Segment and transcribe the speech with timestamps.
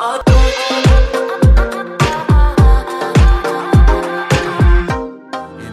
[0.00, 0.08] And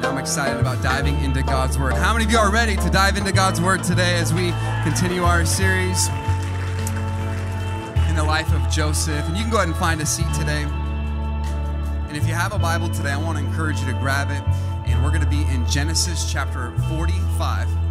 [0.05, 1.93] I'm excited about diving into God's Word.
[1.93, 4.51] How many of you are ready to dive into God's Word today as we
[4.83, 6.09] continue our series
[8.09, 9.25] in the life of Joseph?
[9.27, 10.63] And you can go ahead and find a seat today.
[12.09, 14.43] And if you have a Bible today, I want to encourage you to grab it.
[14.89, 17.86] And we're going to be in Genesis chapter 45.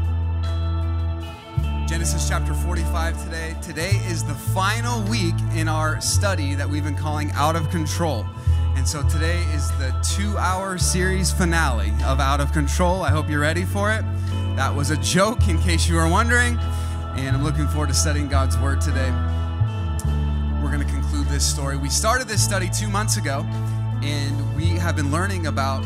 [1.86, 3.56] Genesis chapter 45 today.
[3.62, 8.26] Today is the final week in our study that we've been calling Out of Control.
[8.74, 13.02] And so today is the two hour series finale of Out of Control.
[13.02, 14.04] I hope you're ready for it.
[14.56, 16.58] That was a joke, in case you were wondering.
[17.14, 19.10] And I'm looking forward to studying God's Word today.
[20.60, 21.76] We're going to conclude this story.
[21.76, 23.46] We started this study two months ago,
[24.02, 25.84] and we have been learning about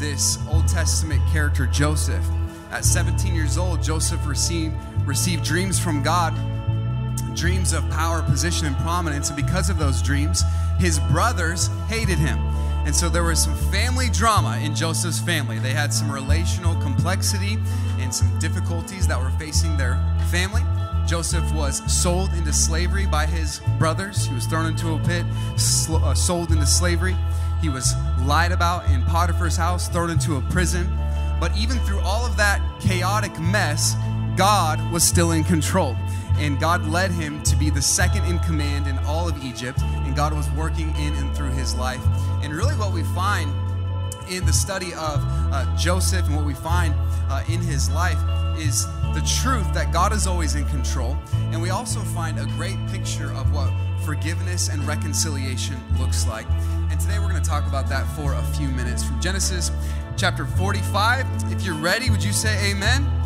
[0.00, 2.24] this Old Testament character, Joseph.
[2.70, 4.74] At 17 years old, Joseph received,
[5.06, 6.34] received dreams from God
[7.34, 9.28] dreams of power, position, and prominence.
[9.28, 10.42] And because of those dreams,
[10.78, 12.38] his brothers hated him.
[12.86, 15.58] And so there was some family drama in Joseph's family.
[15.58, 17.58] They had some relational complexity
[17.98, 19.94] and some difficulties that were facing their
[20.30, 20.62] family.
[21.06, 24.26] Joseph was sold into slavery by his brothers.
[24.26, 25.24] He was thrown into a pit,
[25.56, 27.16] sl- uh, sold into slavery.
[27.60, 30.86] He was lied about in Potiphar's house, thrown into a prison.
[31.40, 33.96] But even through all of that chaotic mess,
[34.36, 35.96] God was still in control
[36.38, 40.16] and God led him to be the second in command in all of Egypt, and
[40.16, 42.04] God was working in and through his life.
[42.42, 43.52] And really, what we find
[44.28, 45.20] in the study of
[45.52, 46.94] uh, Joseph and what we find
[47.28, 48.18] uh, in his life
[48.58, 51.16] is the truth that God is always in control.
[51.52, 53.72] And we also find a great picture of what
[54.04, 56.46] forgiveness and reconciliation looks like.
[56.90, 59.70] And today we're going to talk about that for a few minutes from Genesis
[60.16, 61.26] chapter 45.
[61.52, 63.23] If you're ready, would you say amen?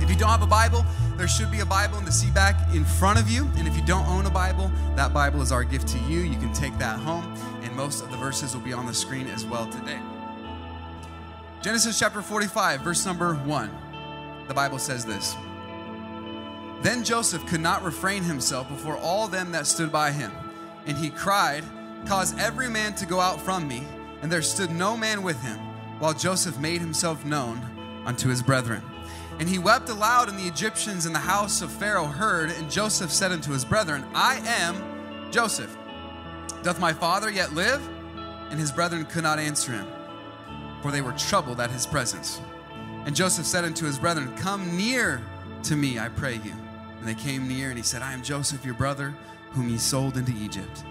[0.00, 0.84] If you don't have a Bible,
[1.16, 3.50] there should be a Bible in the seat back in front of you.
[3.56, 6.20] And if you don't own a Bible, that Bible is our gift to you.
[6.20, 7.24] You can take that home,
[7.62, 9.98] and most of the verses will be on the screen as well today.
[11.60, 13.70] Genesis chapter 45, verse number 1.
[14.46, 15.36] The Bible says this
[16.82, 20.32] Then Joseph could not refrain himself before all them that stood by him,
[20.86, 21.64] and he cried,
[22.06, 23.82] Cause every man to go out from me.
[24.22, 25.58] And there stood no man with him,
[25.98, 27.60] while Joseph made himself known
[28.04, 28.82] unto his brethren.
[29.38, 32.50] And he wept aloud, and the Egyptians in the house of Pharaoh heard.
[32.50, 35.76] And Joseph said unto his brethren, I am Joseph.
[36.62, 37.86] Doth my father yet live?
[38.50, 39.86] And his brethren could not answer him,
[40.82, 42.40] for they were troubled at his presence.
[43.04, 45.22] And Joseph said unto his brethren, Come near
[45.64, 46.54] to me, I pray you.
[46.98, 49.14] And they came near, and he said, I am Joseph, your brother,
[49.50, 50.84] whom ye sold into Egypt.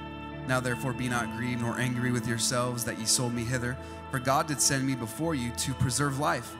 [0.47, 3.77] Now therefore be not grieved nor angry with yourselves that ye sold me hither,
[4.09, 6.55] for God did send me before you to preserve life.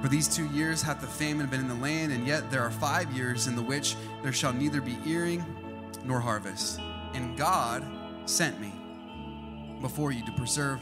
[0.00, 2.70] For these two years hath the famine been in the land, and yet there are
[2.70, 5.44] five years in the which there shall neither be earing
[6.04, 6.80] nor harvest.
[7.12, 7.84] And God
[8.24, 8.72] sent me
[9.82, 10.80] before you to preserve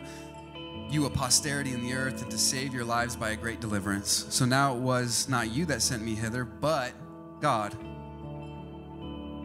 [0.90, 4.26] you a posterity in the earth and to save your lives by a great deliverance.
[4.30, 6.92] So now it was not you that sent me hither, but
[7.40, 7.76] God.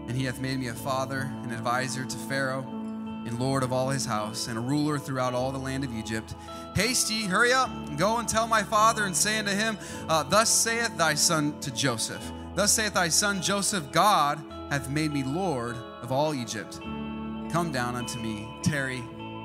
[0.07, 2.82] And he hath made me a father, an advisor to Pharaoh,
[3.25, 6.35] and Lord of all his house, and a ruler throughout all the land of Egypt.
[6.75, 9.77] Haste ye, hurry up, go and tell my father, and say unto him,
[10.09, 12.31] uh, Thus saith thy son to Joseph.
[12.55, 14.39] Thus saith thy son Joseph, God
[14.69, 16.79] hath made me Lord of all Egypt.
[16.81, 19.01] Come down unto me, tarry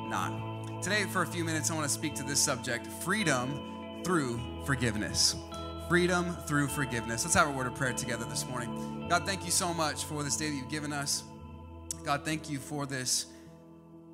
[0.09, 0.83] not.
[0.83, 5.37] Today, for a few minutes, I want to speak to this subject freedom through forgiveness.
[5.89, 7.25] Freedom through forgiveness.
[7.25, 9.07] Let's have a word of prayer together this morning.
[9.09, 11.25] God, thank you so much for this day that you've given us.
[12.05, 13.27] God, thank you for this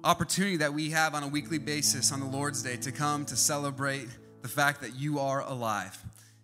[0.04, 3.36] opportunity that we have on a weekly basis on the Lord's Day to come to
[3.36, 4.06] celebrate
[4.42, 5.98] the fact that you are alive.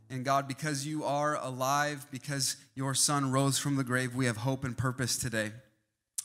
[0.09, 4.39] And God, because you are alive, because your son rose from the grave, we have
[4.39, 5.53] hope and purpose today.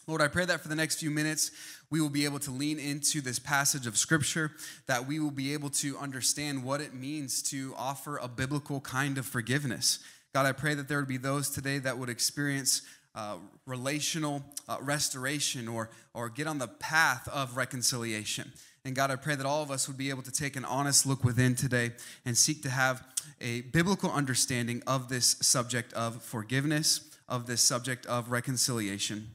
[0.07, 1.51] Lord, I pray that for the next few minutes,
[1.89, 4.51] we will be able to lean into this passage of Scripture,
[4.87, 9.17] that we will be able to understand what it means to offer a biblical kind
[9.17, 9.99] of forgiveness.
[10.33, 12.81] God, I pray that there would be those today that would experience
[13.15, 18.51] uh, relational uh, restoration or, or get on the path of reconciliation.
[18.83, 21.05] And God, I pray that all of us would be able to take an honest
[21.05, 21.91] look within today
[22.25, 23.03] and seek to have
[23.41, 29.34] a biblical understanding of this subject of forgiveness, of this subject of reconciliation.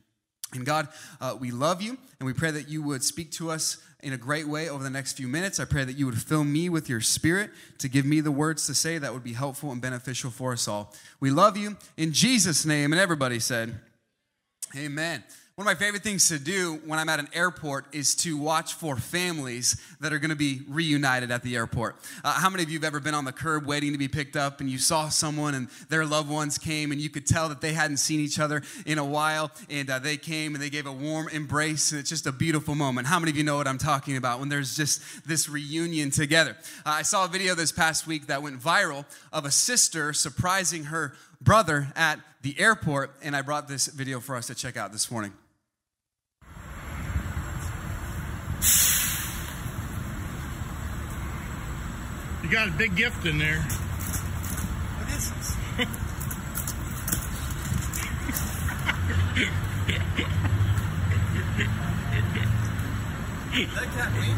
[0.53, 0.89] And God,
[1.21, 4.17] uh, we love you, and we pray that you would speak to us in a
[4.17, 5.61] great way over the next few minutes.
[5.61, 8.67] I pray that you would fill me with your spirit to give me the words
[8.67, 10.95] to say that would be helpful and beneficial for us all.
[11.21, 12.93] We love you in Jesus' name.
[12.93, 13.79] And everybody said,
[14.77, 15.23] Amen.
[15.61, 18.73] One of my favorite things to do when I'm at an airport is to watch
[18.73, 21.97] for families that are going to be reunited at the airport.
[22.25, 24.37] Uh, how many of you have ever been on the curb waiting to be picked
[24.37, 27.61] up and you saw someone and their loved ones came and you could tell that
[27.61, 30.87] they hadn't seen each other in a while and uh, they came and they gave
[30.87, 33.07] a warm embrace and it's just a beautiful moment.
[33.07, 36.57] How many of you know what I'm talking about when there's just this reunion together?
[36.87, 40.85] Uh, I saw a video this past week that went viral of a sister surprising
[40.85, 44.93] her brother at the airport, and I brought this video for us to check out
[44.93, 45.35] this morning.
[52.43, 53.61] You got a big gift in there.
[53.61, 55.57] What is this?
[63.53, 64.29] Look at me.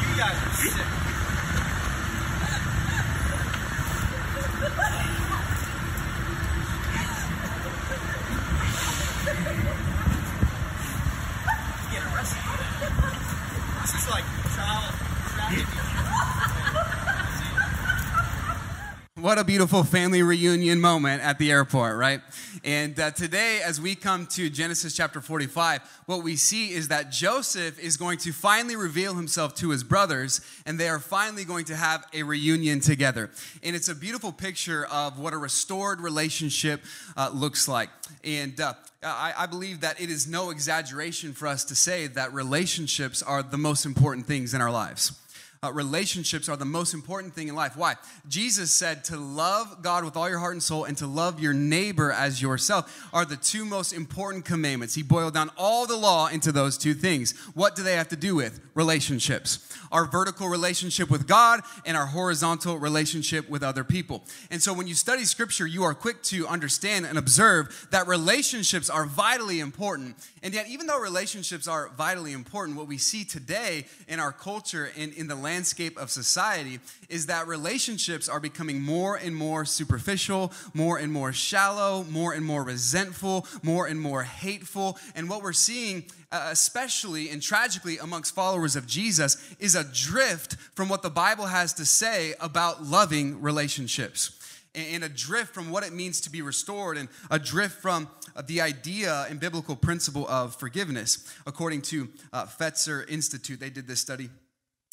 [0.00, 0.88] You guys are sick.
[11.90, 12.72] Get arrested for that.
[13.82, 14.26] This is like
[14.56, 14.92] child
[15.34, 15.86] trafficking.
[19.38, 22.20] What a beautiful family reunion moment at the airport, right?
[22.64, 27.12] And uh, today, as we come to Genesis chapter 45, what we see is that
[27.12, 31.66] Joseph is going to finally reveal himself to his brothers, and they are finally going
[31.66, 33.30] to have a reunion together.
[33.62, 36.82] And it's a beautiful picture of what a restored relationship
[37.16, 37.90] uh, looks like.
[38.24, 38.74] And uh,
[39.04, 43.44] I, I believe that it is no exaggeration for us to say that relationships are
[43.44, 45.12] the most important things in our lives.
[45.60, 47.76] Uh, relationships are the most important thing in life.
[47.76, 47.96] Why?
[48.28, 51.52] Jesus said to love God with all your heart and soul and to love your
[51.52, 54.94] neighbor as yourself are the two most important commandments.
[54.94, 57.36] He boiled down all the law into those two things.
[57.54, 58.60] What do they have to do with?
[58.74, 59.67] Relationships.
[59.92, 64.24] Our vertical relationship with God and our horizontal relationship with other people.
[64.50, 68.90] And so when you study scripture, you are quick to understand and observe that relationships
[68.90, 70.16] are vitally important.
[70.42, 74.90] And yet, even though relationships are vitally important, what we see today in our culture
[74.96, 80.52] and in the landscape of society is that relationships are becoming more and more superficial,
[80.74, 84.98] more and more shallow, more and more resentful, more and more hateful.
[85.14, 90.56] And what we're seeing, uh, especially and tragically amongst followers of Jesus, is a drift
[90.74, 94.38] from what the Bible has to say about loving relationships
[94.74, 98.42] and a drift from what it means to be restored and a drift from uh,
[98.46, 101.34] the idea and biblical principle of forgiveness.
[101.46, 104.30] According to uh, Fetzer Institute, they did this study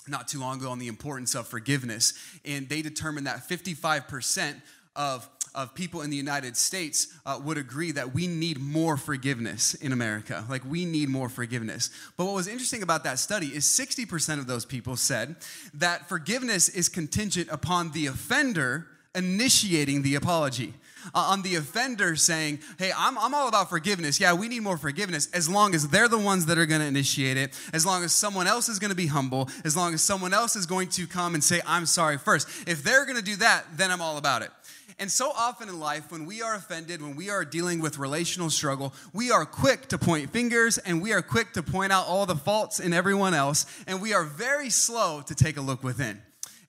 [0.07, 2.13] not too long ago on the importance of forgiveness,
[2.45, 4.61] and they determined that 55%
[4.95, 9.73] of of people in the United States uh, would agree that we need more forgiveness
[9.75, 10.45] in America.
[10.49, 11.89] Like, we need more forgiveness.
[12.17, 15.35] But what was interesting about that study is 60% of those people said
[15.73, 20.73] that forgiveness is contingent upon the offender initiating the apology.
[21.13, 24.19] Uh, on the offender saying, Hey, I'm, I'm all about forgiveness.
[24.19, 26.87] Yeah, we need more forgiveness as long as they're the ones that are going to
[26.87, 30.01] initiate it, as long as someone else is going to be humble, as long as
[30.01, 32.47] someone else is going to come and say, I'm sorry first.
[32.67, 34.49] If they're going to do that, then I'm all about it.
[34.97, 38.49] And so often in life, when we are offended, when we are dealing with relational
[38.49, 42.25] struggle, we are quick to point fingers and we are quick to point out all
[42.25, 46.21] the faults in everyone else, and we are very slow to take a look within.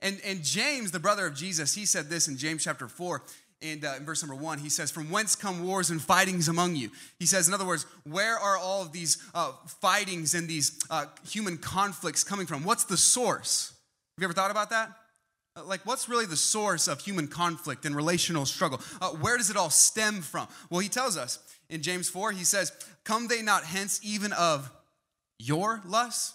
[0.02, 3.22] And, and James, the brother of Jesus, he said this in James chapter 4.
[3.62, 6.76] And uh, in verse number one, he says, From whence come wars and fightings among
[6.76, 6.90] you?
[7.18, 11.06] He says, in other words, where are all of these uh, fightings and these uh,
[11.26, 12.64] human conflicts coming from?
[12.64, 13.70] What's the source?
[14.16, 14.90] Have you ever thought about that?
[15.56, 18.80] Uh, Like, what's really the source of human conflict and relational struggle?
[19.00, 20.48] Uh, where does it all stem from?
[20.70, 22.72] Well, he tells us in James 4, he says,
[23.04, 24.70] Come they not hence even of
[25.38, 26.34] your lusts?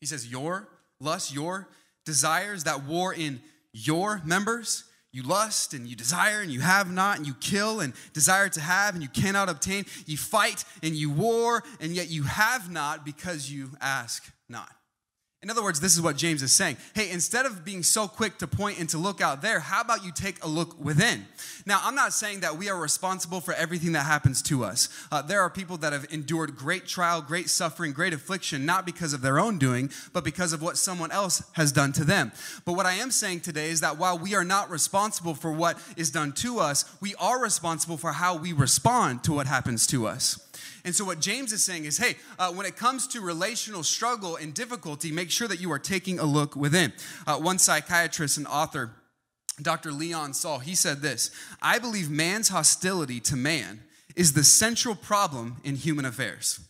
[0.00, 0.68] He says, Your
[1.00, 1.68] lusts, your
[2.04, 3.40] desires that war in
[3.72, 4.84] your members.
[5.14, 8.60] You lust and you desire and you have not, and you kill and desire to
[8.60, 9.84] have and you cannot obtain.
[10.06, 14.70] You fight and you war, and yet you have not because you ask not.
[15.42, 16.76] In other words, this is what James is saying.
[16.94, 20.04] Hey, instead of being so quick to point and to look out there, how about
[20.04, 21.26] you take a look within?
[21.66, 24.88] Now, I'm not saying that we are responsible for everything that happens to us.
[25.10, 29.12] Uh, there are people that have endured great trial, great suffering, great affliction, not because
[29.12, 32.30] of their own doing, but because of what someone else has done to them.
[32.64, 35.76] But what I am saying today is that while we are not responsible for what
[35.96, 40.06] is done to us, we are responsible for how we respond to what happens to
[40.06, 40.38] us.
[40.84, 44.36] And so, what James is saying is hey, uh, when it comes to relational struggle
[44.36, 46.92] and difficulty, make sure that you are taking a look within.
[47.26, 48.92] Uh, one psychiatrist and author,
[49.60, 49.92] Dr.
[49.92, 53.80] Leon Saul, he said this I believe man's hostility to man
[54.16, 56.60] is the central problem in human affairs.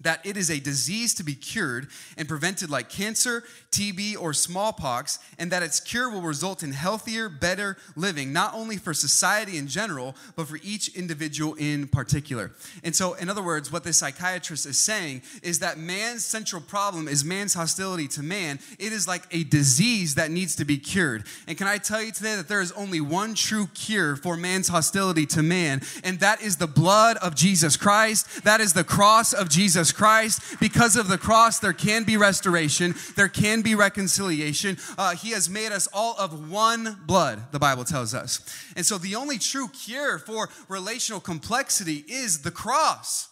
[0.00, 5.18] That it is a disease to be cured and prevented like cancer, TB, or smallpox,
[5.38, 9.66] and that its cure will result in healthier, better living, not only for society in
[9.66, 12.52] general, but for each individual in particular.
[12.84, 17.08] And so, in other words, what this psychiatrist is saying is that man's central problem
[17.08, 18.60] is man's hostility to man.
[18.78, 21.24] It is like a disease that needs to be cured.
[21.48, 24.68] And can I tell you today that there is only one true cure for man's
[24.68, 29.32] hostility to man, and that is the blood of Jesus Christ, that is the cross
[29.32, 30.60] of Jesus Jesus Christ.
[30.60, 34.76] Because of the cross, there can be restoration, there can be reconciliation.
[34.96, 38.40] Uh, he has made us all of one blood, the Bible tells us.
[38.76, 43.28] And so the only true cure for relational complexity is the cross.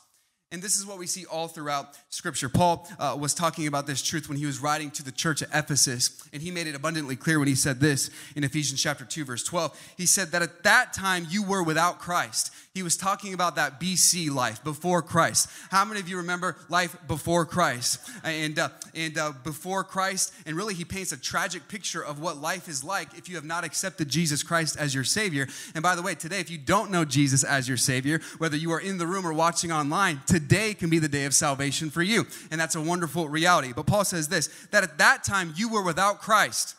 [0.53, 2.49] And this is what we see all throughout Scripture.
[2.49, 5.49] Paul uh, was talking about this truth when he was writing to the church at
[5.53, 9.25] Ephesus, and he made it abundantly clear when he said this in Ephesians chapter 2,
[9.25, 9.95] verse 12.
[9.97, 12.53] He said that at that time you were without Christ.
[12.77, 15.49] He was talking about that BC life before Christ.
[15.71, 18.07] How many of you remember life before Christ?
[18.23, 22.37] And, uh, and uh, before Christ, and really he paints a tragic picture of what
[22.37, 25.49] life is like if you have not accepted Jesus Christ as your Savior.
[25.75, 28.71] And by the way, today, if you don't know Jesus as your Savior, whether you
[28.73, 32.03] are in the room or watching online, today can be the day of salvation for
[32.03, 32.27] you.
[32.51, 33.73] And that's a wonderful reality.
[33.75, 36.75] But Paul says this that at that time you were without Christ.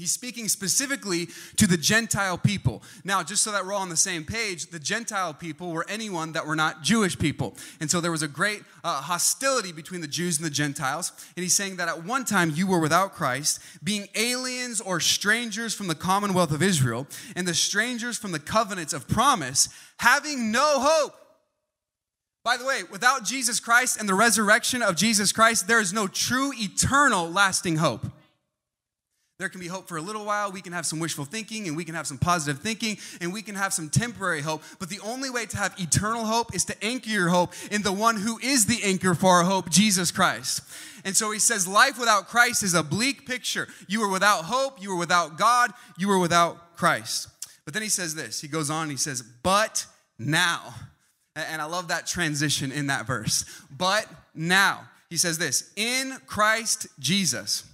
[0.00, 2.82] He's speaking specifically to the Gentile people.
[3.04, 6.32] Now, just so that we're all on the same page, the Gentile people were anyone
[6.32, 7.54] that were not Jewish people.
[7.80, 11.12] And so there was a great uh, hostility between the Jews and the Gentiles.
[11.36, 15.74] And he's saying that at one time you were without Christ, being aliens or strangers
[15.74, 20.80] from the commonwealth of Israel, and the strangers from the covenants of promise, having no
[20.80, 21.14] hope
[22.42, 26.06] by the way, without Jesus Christ and the resurrection of Jesus Christ, there is no
[26.06, 28.06] true, eternal, lasting hope.
[29.40, 30.52] There can be hope for a little while.
[30.52, 33.40] We can have some wishful thinking and we can have some positive thinking and we
[33.40, 34.62] can have some temporary hope.
[34.78, 37.90] But the only way to have eternal hope is to anchor your hope in the
[37.90, 40.60] one who is the anchor for our hope, Jesus Christ.
[41.06, 43.66] And so he says, life without Christ is a bleak picture.
[43.88, 47.28] You were without hope, you were without God, you were without Christ.
[47.64, 49.86] But then he says this he goes on, he says, but
[50.18, 50.74] now.
[51.34, 53.46] And I love that transition in that verse.
[53.74, 57.64] But now, he says this in Christ Jesus,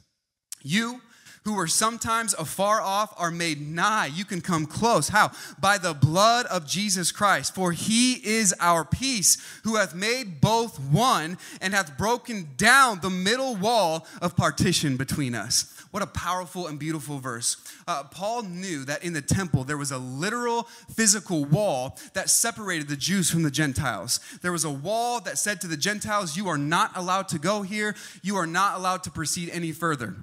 [0.63, 1.01] you
[1.47, 4.07] who were sometimes afar off are made nigh.
[4.07, 5.11] You can come close.
[5.11, 5.31] How?
[5.61, 7.55] By the blood of Jesus Christ.
[7.55, 13.11] For he is our peace, who hath made both one and hath broken down the
[13.11, 15.73] middle wall of partition between us.
[15.93, 17.57] What a powerful and beautiful verse.
[17.87, 22.89] Uh, Paul knew that in the temple there was a literal physical wall that separated
[22.89, 24.19] the Jews from the Gentiles.
[24.43, 27.63] There was a wall that said to the Gentiles, You are not allowed to go
[27.63, 30.17] here, you are not allowed to proceed any further.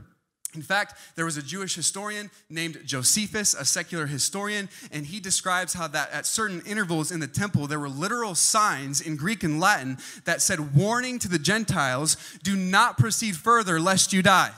[0.53, 5.73] In fact, there was a Jewish historian named Josephus, a secular historian, and he describes
[5.73, 9.59] how that at certain intervals in the temple, there were literal signs in Greek and
[9.59, 14.51] Latin that said, Warning to the Gentiles, do not proceed further lest you die.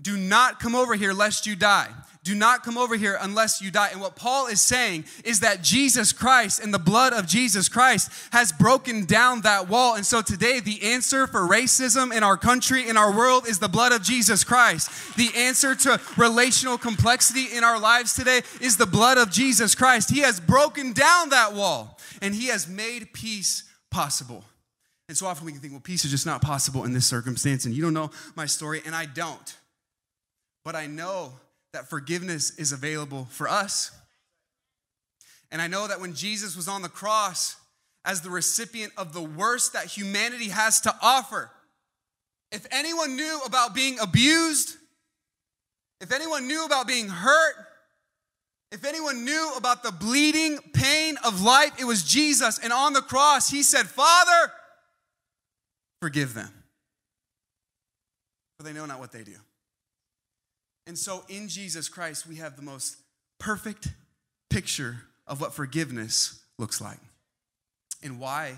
[0.00, 1.88] Do not come over here lest you die.
[2.24, 3.88] Do not come over here unless you die.
[3.90, 8.12] And what Paul is saying is that Jesus Christ and the blood of Jesus Christ
[8.30, 9.96] has broken down that wall.
[9.96, 13.68] And so today, the answer for racism in our country, in our world, is the
[13.68, 15.16] blood of Jesus Christ.
[15.16, 20.08] The answer to relational complexity in our lives today is the blood of Jesus Christ.
[20.08, 24.44] He has broken down that wall and he has made peace possible.
[25.08, 27.64] And so often we can think, well, peace is just not possible in this circumstance.
[27.64, 29.56] And you don't know my story, and I don't.
[30.64, 31.32] But I know
[31.72, 33.90] that forgiveness is available for us.
[35.50, 37.56] And I know that when Jesus was on the cross
[38.04, 41.50] as the recipient of the worst that humanity has to offer,
[42.50, 44.76] if anyone knew about being abused,
[46.00, 47.54] if anyone knew about being hurt,
[48.70, 52.58] if anyone knew about the bleeding pain of life, it was Jesus.
[52.58, 54.52] And on the cross, he said, Father,
[56.00, 56.50] forgive them,
[58.56, 59.36] for they know not what they do.
[60.86, 62.96] And so in Jesus Christ, we have the most
[63.38, 63.88] perfect
[64.50, 66.98] picture of what forgiveness looks like
[68.02, 68.54] and why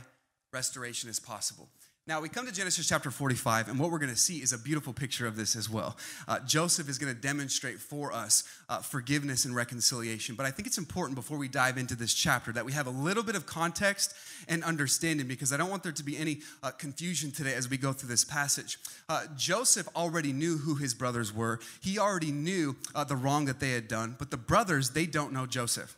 [0.53, 1.69] restoration is possible.
[2.07, 4.59] Now, we come to Genesis chapter 45, and what we're going to see is a
[4.59, 5.97] beautiful picture of this as well.
[6.29, 10.35] Uh, Joseph is going to demonstrate for us uh, forgiveness and reconciliation.
[10.35, 12.91] But I think it's important before we dive into this chapter that we have a
[12.91, 14.15] little bit of context
[14.49, 17.79] and understanding because I don't want there to be any uh, confusion today as we
[17.79, 18.79] go through this passage.
[19.09, 23.61] Uh, Joseph already knew who his brothers were, he already knew uh, the wrong that
[23.61, 25.97] they had done, but the brothers, they don't know Joseph.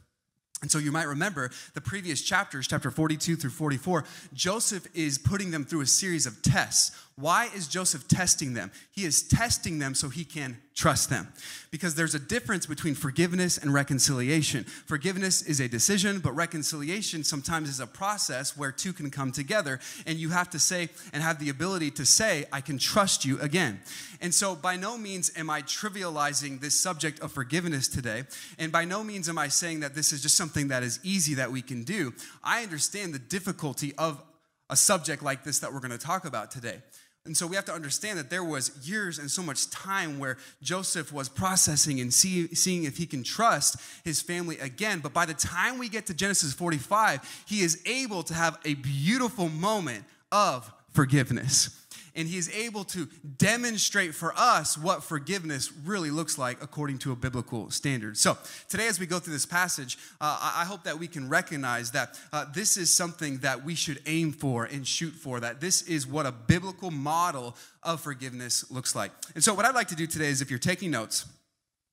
[0.62, 5.50] And so you might remember the previous chapters, chapter 42 through 44, Joseph is putting
[5.50, 6.92] them through a series of tests.
[7.18, 8.70] Why is Joseph testing them?
[8.90, 11.32] He is testing them so he can trust them.
[11.70, 14.64] Because there's a difference between forgiveness and reconciliation.
[14.64, 19.80] Forgiveness is a decision, but reconciliation sometimes is a process where two can come together.
[20.06, 23.40] And you have to say and have the ability to say, I can trust you
[23.40, 23.80] again.
[24.20, 28.24] And so, by no means am I trivializing this subject of forgiveness today.
[28.58, 31.32] And by no means am I saying that this is just something that is easy
[31.34, 32.12] that we can do.
[32.44, 34.22] I understand the difficulty of
[34.68, 36.82] a subject like this that we're going to talk about today.
[37.26, 40.38] And so we have to understand that there was years and so much time where
[40.62, 45.00] Joseph was processing and see, seeing if he can trust his family again.
[45.00, 48.74] But by the time we get to Genesis 45, he is able to have a
[48.74, 51.85] beautiful moment of forgiveness
[52.16, 53.06] and he is able to
[53.36, 58.16] demonstrate for us what forgiveness really looks like according to a biblical standard.
[58.16, 58.36] So,
[58.68, 62.18] today, as we go through this passage, uh, I hope that we can recognize that
[62.32, 66.06] uh, this is something that we should aim for and shoot for, that this is
[66.06, 69.12] what a biblical model of forgiveness looks like.
[69.34, 71.26] And so, what I'd like to do today is if you're taking notes,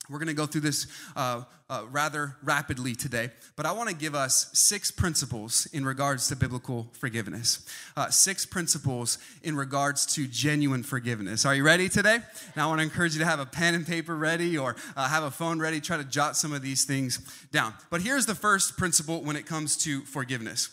[0.10, 3.96] we're going to go through this uh, uh, rather rapidly today, but I want to
[3.96, 7.66] give us six principles in regards to biblical forgiveness.
[7.96, 11.46] Uh, six principles in regards to genuine forgiveness.
[11.46, 12.20] Are you ready today?
[12.56, 15.08] Now, I want to encourage you to have a pen and paper ready or uh,
[15.08, 15.80] have a phone ready.
[15.80, 17.20] Try to jot some of these things
[17.52, 17.74] down.
[17.90, 20.70] But here's the first principle when it comes to forgiveness.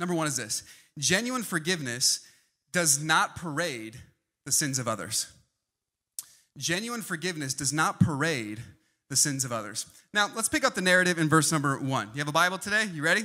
[0.00, 0.62] Number one is this
[0.98, 2.20] genuine forgiveness
[2.72, 3.96] does not parade
[4.44, 5.26] the sins of others.
[6.56, 8.60] Genuine forgiveness does not parade
[9.08, 9.86] the sins of others.
[10.12, 12.10] Now, let's pick up the narrative in verse number one.
[12.14, 12.84] You have a Bible today?
[12.92, 13.24] You ready?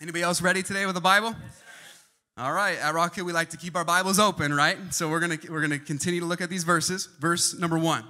[0.00, 1.34] Anybody else ready today with a Bible?
[2.36, 4.76] All right, at Rocket, we like to keep our Bibles open, right?
[4.92, 7.08] So we're gonna we're gonna continue to look at these verses.
[7.20, 8.04] Verse number one.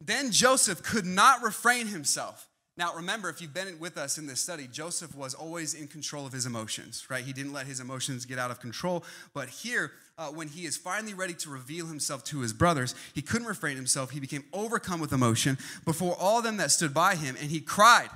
[0.00, 2.46] Then Joseph could not refrain himself
[2.80, 6.24] now, remember, if you've been with us in this study, Joseph was always in control
[6.24, 7.22] of his emotions, right?
[7.22, 9.04] He didn't let his emotions get out of control.
[9.34, 13.20] But here, uh, when he is finally ready to reveal himself to his brothers, he
[13.20, 14.12] couldn't refrain himself.
[14.12, 18.08] He became overcome with emotion before all them that stood by him, and he cried.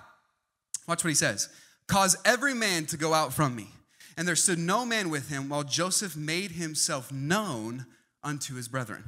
[0.88, 1.50] Watch what he says
[1.86, 3.68] Cause every man to go out from me.
[4.16, 7.84] And there stood no man with him while Joseph made himself known
[8.22, 9.04] unto his brethren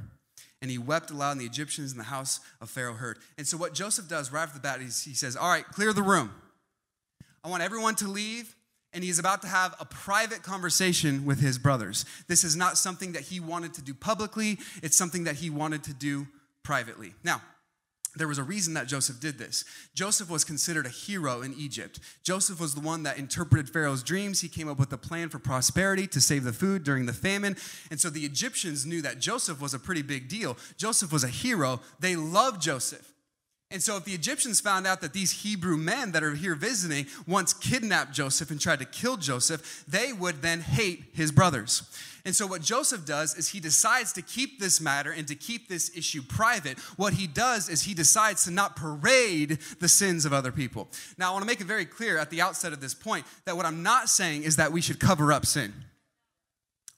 [0.62, 3.18] and he wept aloud, and the Egyptians in the house of Pharaoh heard.
[3.36, 6.02] And so, what Joseph does right off the bat, he says, All right, clear the
[6.02, 6.30] room.
[7.44, 8.54] I want everyone to leave.
[8.92, 12.06] And he's about to have a private conversation with his brothers.
[12.28, 15.84] This is not something that he wanted to do publicly, it's something that he wanted
[15.84, 16.26] to do
[16.62, 17.12] privately.
[17.22, 17.42] Now,
[18.18, 19.64] there was a reason that Joseph did this.
[19.94, 22.00] Joseph was considered a hero in Egypt.
[22.22, 24.40] Joseph was the one that interpreted Pharaoh's dreams.
[24.40, 27.56] He came up with a plan for prosperity to save the food during the famine.
[27.90, 30.56] And so the Egyptians knew that Joseph was a pretty big deal.
[30.76, 31.80] Joseph was a hero.
[32.00, 33.12] They loved Joseph.
[33.68, 37.06] And so, if the Egyptians found out that these Hebrew men that are here visiting
[37.26, 41.82] once kidnapped Joseph and tried to kill Joseph, they would then hate his brothers.
[42.24, 45.68] And so, what Joseph does is he decides to keep this matter and to keep
[45.68, 46.78] this issue private.
[46.96, 50.86] What he does is he decides to not parade the sins of other people.
[51.18, 53.56] Now, I want to make it very clear at the outset of this point that
[53.56, 55.72] what I'm not saying is that we should cover up sin.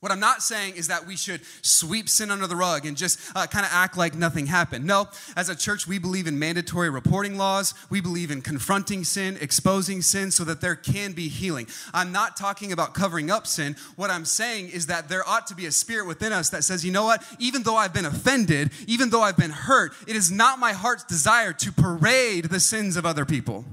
[0.01, 3.19] What I'm not saying is that we should sweep sin under the rug and just
[3.35, 4.85] uh, kind of act like nothing happened.
[4.85, 7.75] No, as a church, we believe in mandatory reporting laws.
[7.91, 11.67] We believe in confronting sin, exposing sin so that there can be healing.
[11.93, 13.75] I'm not talking about covering up sin.
[13.97, 16.85] What I'm saying is that there ought to be a spirit within us that says,
[16.85, 17.25] you know what?
[17.41, 21.05] Even though I've been offended, even though I've been hurt, it is not my heart's
[21.05, 23.65] desire to parade the sins of other people.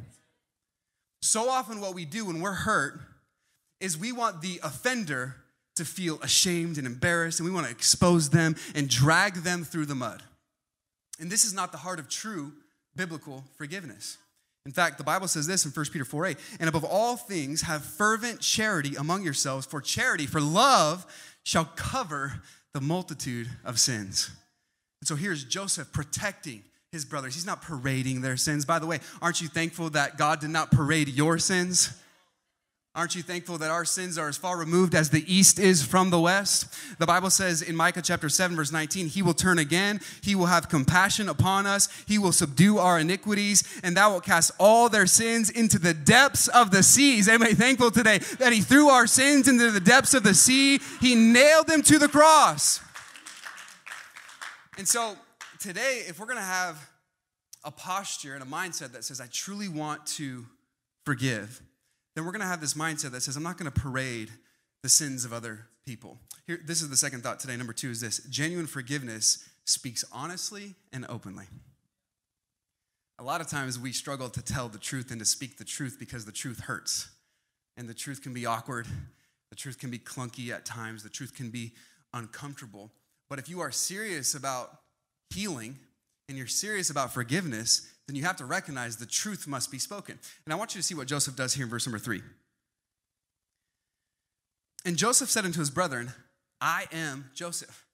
[1.21, 2.99] So often, what we do when we're hurt
[3.79, 5.35] is we want the offender
[5.75, 9.85] to feel ashamed and embarrassed, and we want to expose them and drag them through
[9.85, 10.23] the mud.
[11.19, 12.53] And this is not the heart of true
[12.95, 14.17] biblical forgiveness.
[14.65, 17.61] In fact, the Bible says this in 1 Peter 4 8, and above all things,
[17.63, 21.05] have fervent charity among yourselves, for charity, for love
[21.43, 22.41] shall cover
[22.73, 24.31] the multitude of sins.
[25.01, 27.35] And so here's Joseph protecting his brothers.
[27.35, 28.65] He's not parading their sins.
[28.65, 31.93] By the way, aren't you thankful that God did not parade your sins?
[32.95, 36.11] Aren't you thankful that our sins are as far removed as the east is from
[36.11, 36.73] the west?
[36.97, 40.45] The Bible says in Micah chapter 7, verse 19, He will turn again, He will
[40.45, 45.07] have compassion upon us, He will subdue our iniquities, and thou wilt cast all their
[45.07, 47.27] sins into the depths of the seas.
[47.27, 50.79] Anybody thankful today that He threw our sins into the depths of the sea?
[51.01, 52.79] He nailed them to the cross.
[54.77, 55.17] And so
[55.59, 56.89] today, if we're gonna have
[57.65, 60.45] a posture and a mindset that says, I truly want to
[61.03, 61.61] forgive,
[62.15, 64.29] then we're going to have this mindset that says, I'm not going to parade
[64.83, 66.17] the sins of other people.
[66.47, 67.57] Here, this is the second thought today.
[67.57, 71.45] Number two is this genuine forgiveness speaks honestly and openly.
[73.17, 75.97] A lot of times we struggle to tell the truth and to speak the truth
[75.99, 77.09] because the truth hurts.
[77.77, 78.87] And the truth can be awkward,
[79.49, 81.73] the truth can be clunky at times, the truth can be
[82.13, 82.91] uncomfortable.
[83.29, 84.79] But if you are serious about
[85.29, 85.77] healing
[86.27, 90.19] and you're serious about forgiveness, then you have to recognize the truth must be spoken.
[90.45, 92.21] And I want you to see what Joseph does here in verse number three.
[94.85, 96.11] And Joseph said unto his brethren,
[96.61, 97.85] I am Joseph.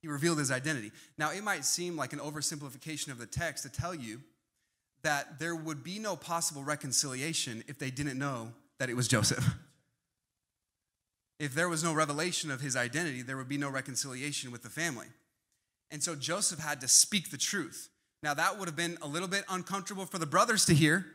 [0.00, 0.92] He revealed his identity.
[1.16, 4.20] Now, it might seem like an oversimplification of the text to tell you
[5.02, 9.54] that there would be no possible reconciliation if they didn't know that it was Joseph.
[11.38, 14.70] If there was no revelation of his identity, there would be no reconciliation with the
[14.70, 15.06] family.
[15.94, 17.88] And so Joseph had to speak the truth.
[18.20, 21.06] Now, that would have been a little bit uncomfortable for the brothers to hear.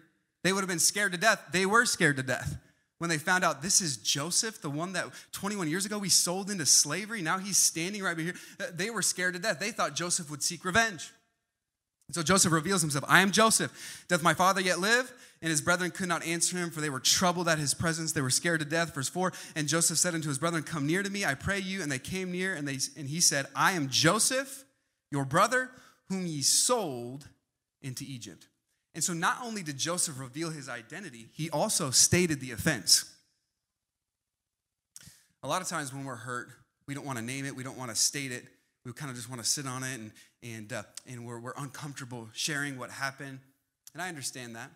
[0.44, 1.42] They would have been scared to death.
[1.52, 2.58] They were scared to death
[3.00, 6.50] when they found out this is Joseph, the one that 21 years ago we sold
[6.50, 7.22] into slavery.
[7.22, 8.36] Now he's standing right here.
[8.58, 9.60] Uh, they were scared to death.
[9.60, 11.12] They thought Joseph would seek revenge.
[12.12, 14.06] So Joseph reveals himself I am Joseph.
[14.08, 15.12] Doth my father yet live?
[15.42, 18.12] And his brethren could not answer him, for they were troubled at his presence.
[18.12, 18.94] They were scared to death.
[18.94, 21.82] Verse 4 And Joseph said unto his brethren, Come near to me, I pray you.
[21.82, 24.66] And they came near, and, they, and he said, I am Joseph,
[25.12, 25.72] your brother,
[26.08, 27.28] whom ye sold
[27.82, 28.48] into Egypt.
[28.96, 33.06] And so not only did Joseph reveal his identity, he also stated the offense.
[35.44, 36.50] A lot of times when we're hurt,
[36.88, 38.44] we don't want to name it, we don't want to state it,
[38.84, 41.54] we kind of just want to sit on it and, and, uh, and we're, we're
[41.58, 43.40] uncomfortable sharing what happened.
[43.94, 44.72] And I understand that.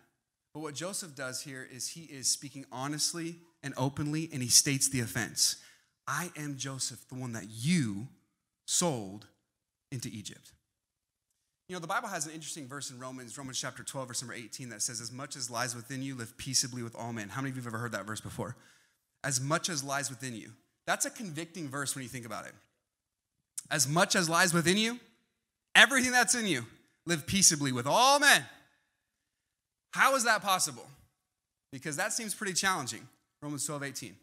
[0.52, 4.88] But what Joseph does here is he is speaking honestly and openly, and he states
[4.88, 5.56] the offense
[6.06, 8.08] I am Joseph, the one that you
[8.66, 9.26] sold
[9.94, 10.52] into Egypt.
[11.68, 14.34] You know, the Bible has an interesting verse in Romans, Romans chapter 12, verse number
[14.34, 17.30] 18, that says, As much as lies within you, live peaceably with all men.
[17.30, 18.56] How many of you have ever heard that verse before?
[19.22, 20.50] As much as lies within you.
[20.86, 22.52] That's a convicting verse when you think about it.
[23.70, 25.00] As much as lies within you,
[25.74, 26.66] everything that's in you,
[27.06, 28.44] live peaceably with all men.
[29.92, 30.86] How is that possible?
[31.72, 33.08] Because that seems pretty challenging.
[33.40, 34.16] Romans 12, 18.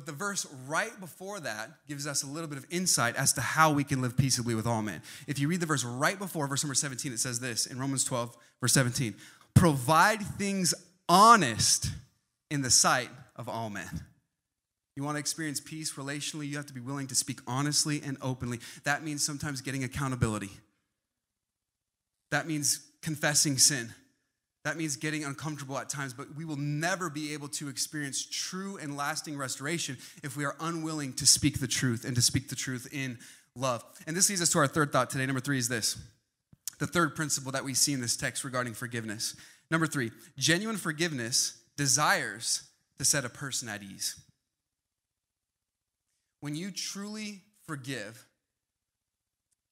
[0.00, 3.42] But the verse right before that gives us a little bit of insight as to
[3.42, 5.02] how we can live peaceably with all men.
[5.26, 8.02] If you read the verse right before, verse number 17, it says this in Romans
[8.04, 9.14] 12, verse 17
[9.52, 10.72] provide things
[11.06, 11.90] honest
[12.50, 14.06] in the sight of all men.
[14.96, 18.16] You want to experience peace relationally, you have to be willing to speak honestly and
[18.22, 18.60] openly.
[18.84, 20.50] That means sometimes getting accountability.
[22.30, 23.92] That means confessing sin.
[24.64, 28.76] That means getting uncomfortable at times, but we will never be able to experience true
[28.76, 32.56] and lasting restoration if we are unwilling to speak the truth and to speak the
[32.56, 33.18] truth in
[33.56, 33.82] love.
[34.06, 35.24] And this leads us to our third thought today.
[35.24, 35.98] Number three is this
[36.78, 39.34] the third principle that we see in this text regarding forgiveness.
[39.70, 42.64] Number three, genuine forgiveness desires
[42.98, 44.20] to set a person at ease.
[46.40, 48.26] When you truly forgive,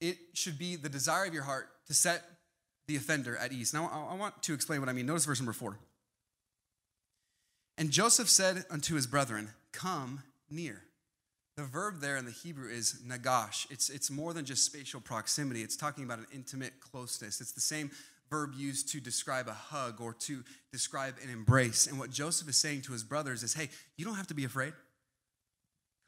[0.01, 2.22] it should be the desire of your heart to set
[2.88, 3.72] the offender at ease.
[3.72, 5.07] Now, I want to explain what I mean.
[5.07, 5.79] Notice verse number four.
[7.77, 10.83] And Joseph said unto his brethren, Come near.
[11.57, 13.70] The verb there in the Hebrew is nagash.
[13.70, 17.40] It's, it's more than just spatial proximity, it's talking about an intimate closeness.
[17.40, 17.90] It's the same
[18.31, 21.87] verb used to describe a hug or to describe an embrace.
[21.87, 24.44] And what Joseph is saying to his brothers is, Hey, you don't have to be
[24.44, 24.72] afraid.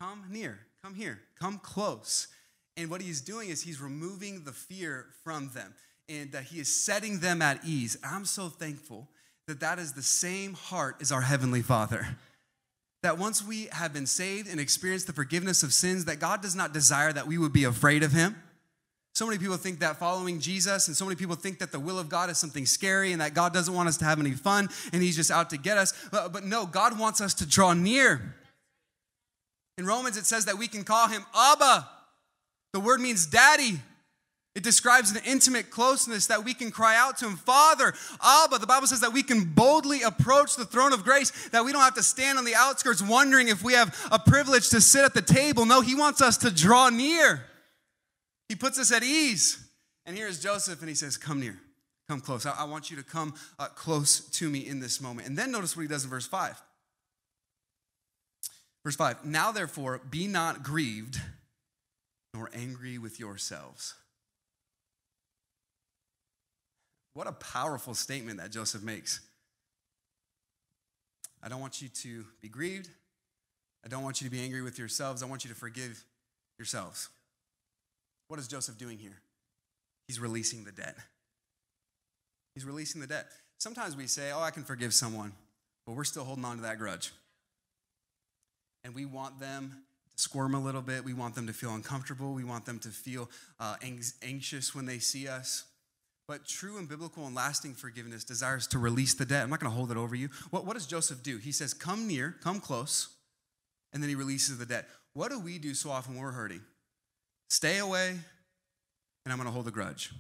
[0.01, 2.29] Come near, come here, come close.
[2.77, 5.75] And what he's doing is he's removing the fear from them
[6.11, 7.97] and that He is setting them at ease.
[8.05, 9.09] I'm so thankful
[9.47, 12.07] that that is the same heart as our Heavenly Father.
[13.03, 16.55] That once we have been saved and experienced the forgiveness of sins, that God does
[16.55, 18.37] not desire that we would be afraid of Him.
[19.15, 21.99] So many people think that following Jesus, and so many people think that the will
[21.99, 24.69] of God is something scary and that God doesn't want us to have any fun
[24.93, 25.93] and He's just out to get us.
[26.11, 28.35] But, but no, God wants us to draw near.
[29.79, 31.89] In Romans, it says that we can call Him Abba.
[32.73, 33.81] The word means daddy.
[34.61, 38.59] It describes an intimate closeness that we can cry out to Him, Father, Abba.
[38.59, 41.81] The Bible says that we can boldly approach the throne of grace, that we don't
[41.81, 45.15] have to stand on the outskirts wondering if we have a privilege to sit at
[45.15, 45.65] the table.
[45.65, 47.43] No, He wants us to draw near.
[48.51, 49.67] He puts us at ease.
[50.05, 51.59] And here's Joseph, and he says, Come near,
[52.07, 52.45] come close.
[52.45, 55.27] I, I want you to come uh, close to me in this moment.
[55.27, 56.61] And then notice what he does in verse 5.
[58.85, 61.19] Verse 5 Now therefore, be not grieved
[62.35, 63.95] nor angry with yourselves
[67.15, 69.21] what a powerful statement that Joseph makes.
[71.43, 72.89] I don't want you to be grieved.
[73.85, 75.23] I don't want you to be angry with yourselves.
[75.23, 76.05] I want you to forgive
[76.59, 77.09] yourselves.
[78.29, 79.21] What is Joseph doing here?
[80.07, 80.97] He's releasing the debt.
[82.55, 83.27] He's releasing the debt.
[83.59, 85.33] Sometimes we say, Oh, I can forgive someone,
[85.87, 87.13] but we're still holding on to that grudge.
[88.85, 89.83] And we want them
[90.15, 91.05] to squirm a little bit.
[91.05, 92.33] We want them to feel uncomfortable.
[92.33, 93.77] We want them to feel uh,
[94.23, 95.65] anxious when they see us.
[96.31, 99.43] But true and biblical and lasting forgiveness desires to release the debt.
[99.43, 100.29] I'm not going to hold it over you.
[100.51, 101.39] What, what does Joseph do?
[101.39, 103.09] He says, Come near, come close,
[103.93, 104.87] and then he releases the debt.
[105.13, 106.61] What do we do so often when we're hurting?
[107.49, 110.13] stay away, and I'm going to hold a grudge.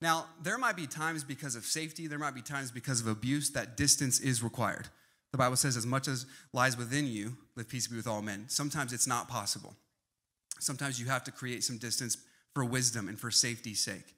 [0.00, 3.50] Now, there might be times because of safety, there might be times because of abuse
[3.50, 4.88] that distance is required.
[5.32, 8.46] The Bible says, as much as lies within you, live peaceably with all men.
[8.48, 9.74] Sometimes it's not possible.
[10.60, 12.16] Sometimes you have to create some distance
[12.54, 14.14] for wisdom and for safety's sake.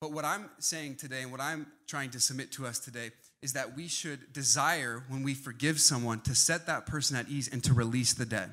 [0.00, 3.10] But what I'm saying today and what I'm trying to submit to us today
[3.42, 7.48] is that we should desire, when we forgive someone, to set that person at ease
[7.52, 8.50] and to release the dead.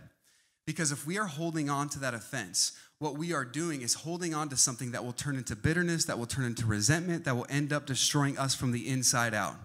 [0.66, 4.34] Because if we are holding on to that offense, what we are doing is holding
[4.34, 7.48] on to something that will turn into bitterness, that will turn into resentment, that will
[7.50, 9.56] end up destroying us from the inside out.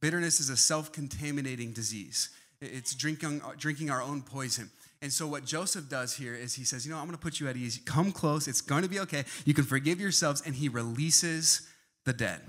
[0.00, 2.30] Bitterness is a self contaminating disease,
[2.62, 4.70] it's drinking, drinking our own poison.
[5.00, 7.38] And so, what Joseph does here is he says, You know, I'm going to put
[7.38, 7.80] you at ease.
[7.84, 8.48] Come close.
[8.48, 9.24] It's going to be okay.
[9.44, 10.42] You can forgive yourselves.
[10.44, 11.68] And he releases
[12.04, 12.40] the dead.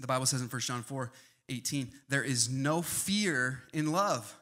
[0.00, 1.12] The Bible says in 1 John 4
[1.48, 4.38] 18, there is no fear in love.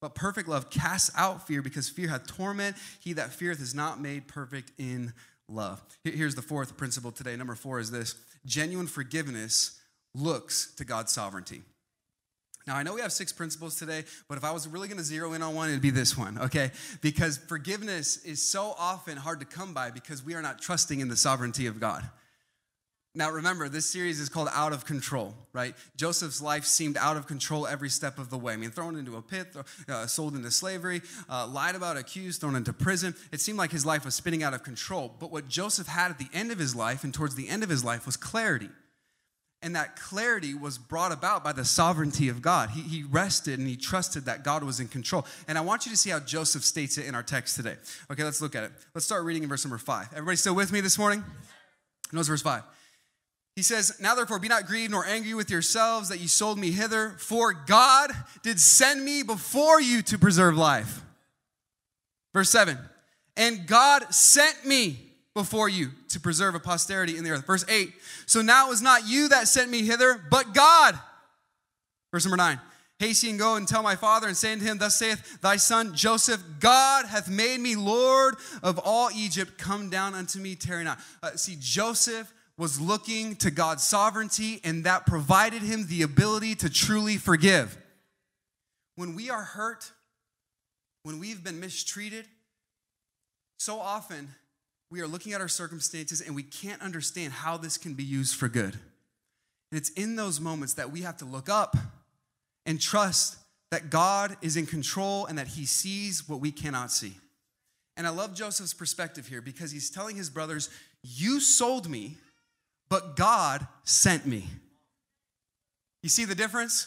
[0.00, 2.76] But perfect love casts out fear because fear hath torment.
[2.98, 5.12] He that feareth is not made perfect in
[5.48, 5.80] love.
[6.02, 7.36] Here's the fourth principle today.
[7.36, 9.80] Number four is this genuine forgiveness
[10.14, 11.62] looks to God's sovereignty.
[12.66, 15.04] Now, I know we have six principles today, but if I was really going to
[15.04, 16.70] zero in on one, it'd be this one, okay?
[17.00, 21.08] Because forgiveness is so often hard to come by because we are not trusting in
[21.08, 22.08] the sovereignty of God.
[23.14, 25.74] Now, remember, this series is called Out of Control, right?
[25.96, 28.54] Joseph's life seemed out of control every step of the way.
[28.54, 29.54] I mean, thrown into a pit,
[29.86, 33.14] uh, sold into slavery, uh, lied about, accused, thrown into prison.
[33.30, 35.14] It seemed like his life was spinning out of control.
[35.20, 37.68] But what Joseph had at the end of his life and towards the end of
[37.68, 38.70] his life was clarity.
[39.62, 42.70] And that clarity was brought about by the sovereignty of God.
[42.70, 45.24] He, he rested and he trusted that God was in control.
[45.46, 47.76] And I want you to see how Joseph states it in our text today.
[48.10, 48.72] Okay, let's look at it.
[48.94, 50.08] Let's start reading in verse number five.
[50.12, 51.22] Everybody still with me this morning?
[52.12, 52.64] Notice verse five.
[53.54, 56.72] He says, Now therefore be not grieved nor angry with yourselves that ye sold me
[56.72, 58.10] hither, for God
[58.42, 61.02] did send me before you to preserve life.
[62.32, 62.78] Verse 7
[63.36, 67.46] And God sent me before you to preserve a posterity in the earth.
[67.46, 67.92] Verse 8
[68.26, 70.98] So now it was not you that sent me hither, but God.
[72.12, 72.60] Verse number 9
[72.98, 75.94] Haste and go and tell my father and say unto him, Thus saith thy son
[75.94, 79.58] Joseph, God hath made me Lord of all Egypt.
[79.58, 81.00] Come down unto me, tarry not.
[81.20, 86.70] Uh, see, Joseph was looking to God's sovereignty, and that provided him the ability to
[86.70, 87.76] truly forgive.
[88.94, 89.90] When we are hurt,
[91.02, 92.26] when we've been mistreated,
[93.58, 94.28] so often
[94.92, 98.36] we are looking at our circumstances and we can't understand how this can be used
[98.36, 98.74] for good.
[98.74, 101.78] And it's in those moments that we have to look up
[102.66, 103.38] and trust
[103.70, 107.14] that God is in control and that he sees what we cannot see.
[107.96, 110.68] And I love Joseph's perspective here because he's telling his brothers,
[111.02, 112.18] You sold me,
[112.90, 114.44] but God sent me.
[116.02, 116.86] You see the difference?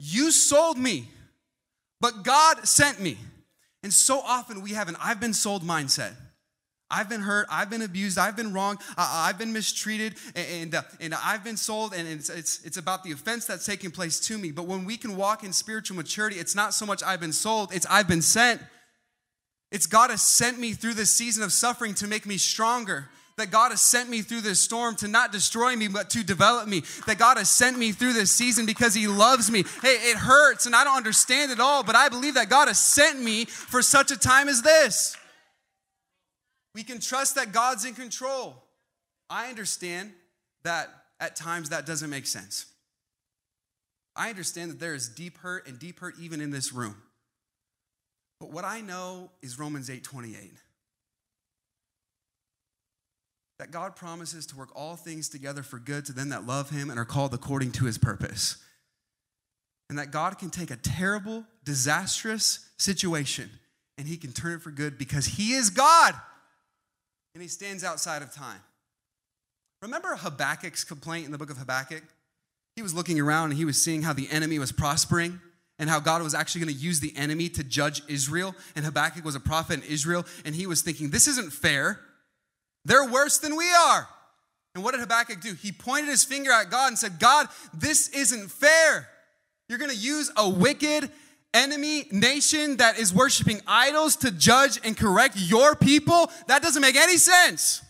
[0.00, 1.08] You sold me,
[2.00, 3.16] but God sent me.
[3.84, 6.14] And so often we have an I've been sold mindset.
[6.90, 11.14] I've been hurt, I've been abused, I've been wrong, I've been mistreated, and, uh, and
[11.14, 14.52] I've been sold, and it's, it's, it's about the offense that's taking place to me.
[14.52, 17.74] But when we can walk in spiritual maturity, it's not so much I've been sold,
[17.74, 18.62] it's I've been sent.
[19.70, 23.08] It's God has sent me through this season of suffering to make me stronger.
[23.36, 26.66] That God has sent me through this storm to not destroy me, but to develop
[26.66, 26.82] me.
[27.06, 29.62] That God has sent me through this season because He loves me.
[29.80, 32.80] Hey, it hurts and I don't understand it all, but I believe that God has
[32.80, 35.16] sent me for such a time as this.
[36.74, 38.62] We can trust that God's in control.
[39.30, 40.12] I understand
[40.64, 40.88] that
[41.20, 42.66] at times that doesn't make sense.
[44.14, 46.96] I understand that there is deep hurt and deep hurt even in this room.
[48.40, 50.52] But what I know is Romans 8 28.
[53.58, 56.90] That God promises to work all things together for good to them that love him
[56.90, 58.56] and are called according to his purpose.
[59.90, 63.50] And that God can take a terrible, disastrous situation
[63.96, 66.14] and he can turn it for good because he is God
[67.38, 68.58] and he stands outside of time.
[69.80, 72.02] Remember Habakkuk's complaint in the book of Habakkuk?
[72.74, 75.40] He was looking around and he was seeing how the enemy was prospering
[75.78, 78.56] and how God was actually going to use the enemy to judge Israel.
[78.74, 82.00] And Habakkuk was a prophet in Israel, and he was thinking, This isn't fair.
[82.84, 84.08] They're worse than we are.
[84.74, 85.54] And what did Habakkuk do?
[85.54, 89.08] He pointed his finger at God and said, God, this isn't fair.
[89.68, 91.08] You're going to use a wicked
[91.54, 96.30] enemy nation that is worshiping idols to judge and correct your people?
[96.46, 97.82] That doesn't make any sense.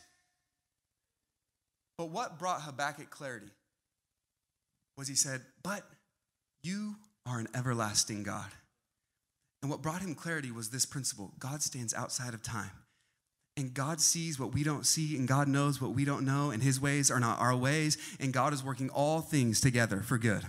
[1.96, 3.50] But what brought Habakkuk clarity
[4.96, 5.82] was he said, But
[6.62, 8.50] you are an everlasting God.
[9.62, 12.70] And what brought him clarity was this principle God stands outside of time.
[13.56, 16.62] And God sees what we don't see, and God knows what we don't know, and
[16.62, 20.44] his ways are not our ways, and God is working all things together for good.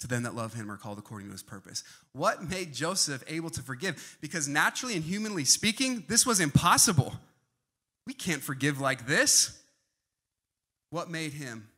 [0.00, 1.84] To them that love him are called according to his purpose.
[2.12, 4.18] What made Joseph able to forgive?
[4.20, 7.14] Because naturally and humanly speaking, this was impossible.
[8.06, 9.62] We can't forgive like this.
[10.90, 11.68] What made him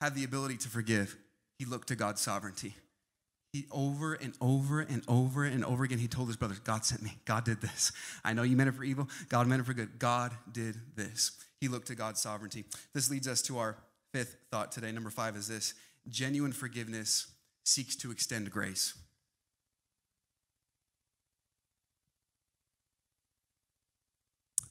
[0.00, 1.16] have the ability to forgive?
[1.58, 2.74] He looked to God's sovereignty.
[3.52, 7.02] He over and over and over and over again, he told his brothers, God sent
[7.02, 7.16] me.
[7.24, 7.92] God did this.
[8.24, 9.08] I know you meant it for evil.
[9.28, 9.98] God meant it for good.
[9.98, 11.32] God did this.
[11.60, 12.64] He looked to God's sovereignty.
[12.92, 13.76] This leads us to our
[14.12, 14.92] fifth thought today.
[14.92, 15.74] Number five is this
[16.08, 17.28] genuine forgiveness
[17.68, 18.94] seeks to extend grace.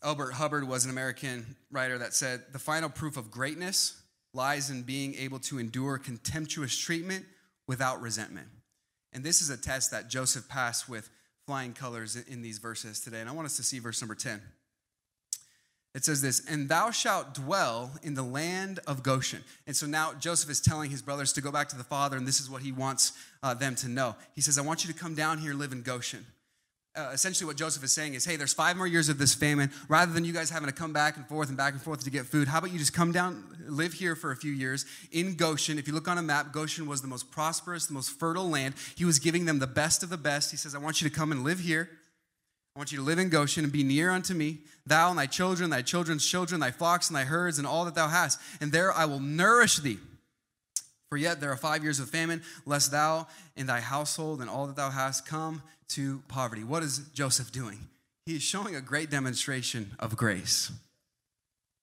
[0.03, 4.01] Elbert Hubbard was an American writer that said the final proof of greatness
[4.33, 7.25] lies in being able to endure contemptuous treatment
[7.67, 8.47] without resentment.
[9.13, 11.09] And this is a test that Joseph passed with
[11.45, 13.21] flying colors in these verses today.
[13.21, 14.41] And I want us to see verse number 10.
[15.97, 19.43] It says this, and thou shalt dwell in the land of Goshen.
[19.65, 22.27] And so now Joseph is telling his brothers to go back to the father, and
[22.27, 24.15] this is what he wants uh, them to know.
[24.35, 26.23] He says, I want you to come down here live in Goshen.
[26.95, 29.71] Uh, essentially, what Joseph is saying is, hey, there's five more years of this famine.
[29.87, 32.11] Rather than you guys having to come back and forth and back and forth to
[32.11, 35.33] get food, how about you just come down, live here for a few years in
[35.33, 35.79] Goshen?
[35.79, 38.75] If you look on a map, Goshen was the most prosperous, the most fertile land.
[38.95, 40.51] He was giving them the best of the best.
[40.51, 41.89] He says, I want you to come and live here.
[42.77, 45.25] I want you to live in Goshen and be near unto me, thou and thy
[45.25, 48.39] children, thy children's children, thy flocks and thy herds, and all that thou hast.
[48.61, 49.97] And there I will nourish thee.
[51.09, 54.67] For yet there are five years of famine, lest thou and thy household and all
[54.67, 56.63] that thou hast come to poverty.
[56.63, 57.79] What is Joseph doing?
[58.27, 60.71] He is showing a great demonstration of grace.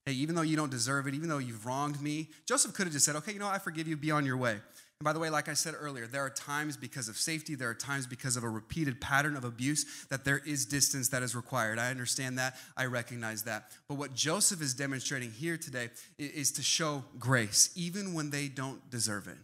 [0.07, 2.93] Hey, even though you don't deserve it, even though you've wronged me, Joseph could have
[2.93, 4.59] just said, okay, you know, I forgive you, be on your way.
[5.01, 7.69] And by the way, like I said earlier, there are times because of safety, there
[7.69, 11.35] are times because of a repeated pattern of abuse that there is distance that is
[11.35, 11.79] required.
[11.79, 13.73] I understand that, I recognize that.
[13.89, 18.89] But what Joseph is demonstrating here today is to show grace, even when they don't
[18.89, 19.37] deserve it.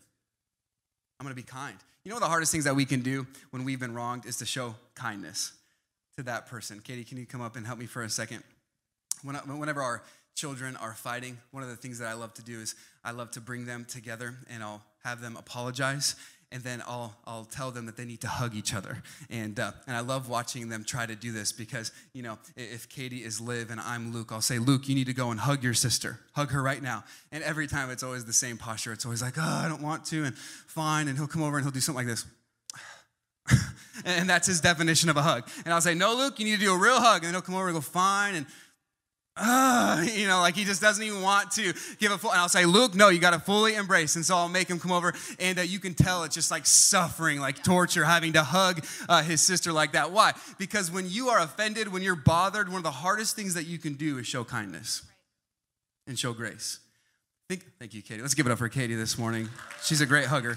[1.19, 1.77] I'm gonna be kind.
[2.05, 4.47] You know, the hardest things that we can do when we've been wronged is to
[4.47, 5.53] show kindness
[6.17, 6.81] to that person.
[6.81, 8.43] Katie, can you come up and help me for a second?
[9.23, 10.03] Whenever our
[10.35, 13.33] children are fighting, one of the things that I love to do is I love
[13.33, 16.17] to bring them together and I'll have them apologize
[16.53, 19.03] and then I'll, I'll tell them that they need to hug each other.
[19.29, 22.89] And, uh, and I love watching them try to do this because, you know, if
[22.89, 25.63] Katie is Liv and I'm Luke, I'll say, Luke, you need to go and hug
[25.63, 26.19] your sister.
[26.33, 27.05] Hug her right now.
[27.31, 28.93] And every time it's always the same posture.
[28.93, 31.07] It's always like, oh, I don't want to, and fine.
[31.07, 32.27] And he'll come over and he'll do something like this.
[34.05, 35.49] and that's his definition of a hug.
[35.65, 37.23] And I'll say, no, Luke, you need to do a real hug.
[37.23, 38.35] And then he'll come over and go, fine.
[38.35, 38.47] And
[39.37, 42.31] uh, you know, like he just doesn't even want to give a full.
[42.31, 44.17] And I'll say, Luke, no, you got to fully embrace.
[44.17, 46.67] And so I'll make him come over, and uh, you can tell it's just like
[46.67, 50.13] suffering, like torture, having to hug uh, his sister like that.
[50.13, 50.33] Why?
[50.59, 53.79] Because when you are offended, when you're bothered, one of the hardest things that you
[53.79, 55.03] can do is show kindness
[56.07, 56.81] and show grace.
[57.49, 58.23] Think, thank you, Katie.
[58.23, 59.49] Let's give it up for Katie this morning.
[59.83, 60.57] She's a great hugger.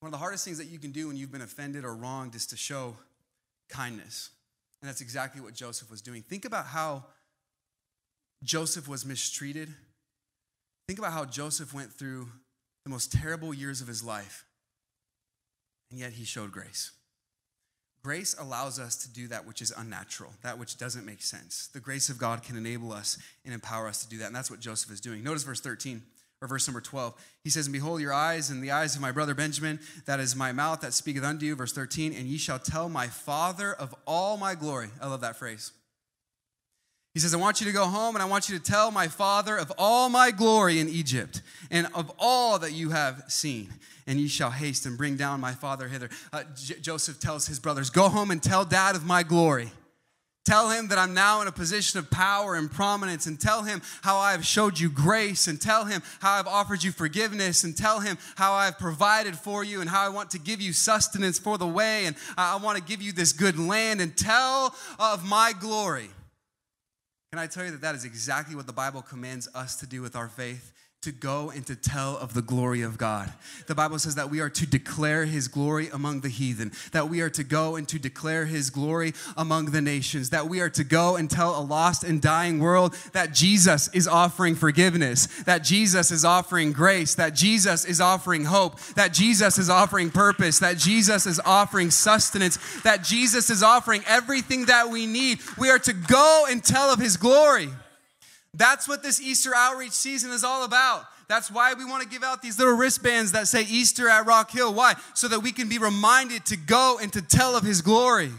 [0.00, 2.34] One of the hardest things that you can do when you've been offended or wronged
[2.34, 2.96] is to show
[3.68, 4.30] kindness.
[4.84, 6.20] And that's exactly what Joseph was doing.
[6.20, 7.06] Think about how
[8.42, 9.70] Joseph was mistreated.
[10.86, 12.28] Think about how Joseph went through
[12.84, 14.44] the most terrible years of his life,
[15.90, 16.90] and yet he showed grace.
[18.02, 21.68] Grace allows us to do that which is unnatural, that which doesn't make sense.
[21.68, 23.16] The grace of God can enable us
[23.46, 25.24] and empower us to do that, and that's what Joseph is doing.
[25.24, 26.02] Notice verse 13
[26.44, 27.14] or verse number 12.
[27.42, 30.36] He says, And behold, your eyes and the eyes of my brother Benjamin, that is
[30.36, 31.56] my mouth that speaketh unto you.
[31.56, 34.90] Verse 13, and ye shall tell my father of all my glory.
[35.00, 35.72] I love that phrase.
[37.14, 39.08] He says, I want you to go home and I want you to tell my
[39.08, 43.72] father of all my glory in Egypt and of all that you have seen.
[44.06, 46.10] And ye shall haste and bring down my father hither.
[46.32, 49.70] Uh, J- Joseph tells his brothers, Go home and tell dad of my glory.
[50.44, 53.80] Tell him that I'm now in a position of power and prominence, and tell him
[54.02, 57.74] how I have showed you grace, and tell him how I've offered you forgiveness, and
[57.74, 61.38] tell him how I've provided for you, and how I want to give you sustenance
[61.38, 65.24] for the way, and I want to give you this good land, and tell of
[65.24, 66.10] my glory.
[67.32, 70.02] Can I tell you that that is exactly what the Bible commands us to do
[70.02, 70.73] with our faith?
[71.04, 73.30] To go and to tell of the glory of God.
[73.66, 77.20] The Bible says that we are to declare his glory among the heathen, that we
[77.20, 80.82] are to go and to declare his glory among the nations, that we are to
[80.82, 86.10] go and tell a lost and dying world that Jesus is offering forgiveness, that Jesus
[86.10, 91.26] is offering grace, that Jesus is offering hope, that Jesus is offering purpose, that Jesus
[91.26, 95.40] is offering sustenance, that Jesus is offering everything that we need.
[95.58, 97.68] We are to go and tell of his glory.
[98.54, 101.04] That's what this Easter outreach season is all about.
[101.26, 104.50] That's why we want to give out these little wristbands that say Easter at Rock
[104.50, 104.72] Hill.
[104.72, 104.94] Why?
[105.14, 108.30] So that we can be reminded to go and to tell of His glory.